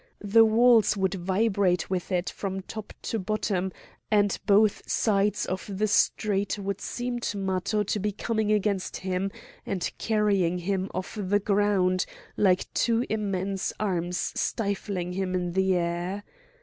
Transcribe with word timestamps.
The 0.17 0.43
walls 0.43 0.97
would 0.97 1.13
vibrate 1.13 1.87
with 1.87 2.11
it 2.11 2.27
from 2.27 2.63
top 2.63 2.91
to 3.03 3.19
bottom, 3.19 3.71
and 4.09 4.35
both 4.47 4.81
sides 4.89 5.45
of 5.45 5.69
the 5.77 5.85
street 5.87 6.57
would 6.57 6.81
seem 6.81 7.19
to 7.19 7.37
Matho 7.37 7.83
to 7.83 7.99
be 7.99 8.11
coming 8.11 8.51
against 8.51 8.97
him, 8.97 9.29
and 9.63 9.91
carrying 9.99 10.57
him 10.57 10.89
off 10.91 11.19
the 11.21 11.37
ground, 11.39 12.07
like 12.35 12.73
two 12.73 13.05
immense 13.11 13.73
arms 13.79 14.17
stifling 14.33 15.13
him 15.13 15.35
in 15.35 15.51
the 15.51 15.75
air. 15.75 16.23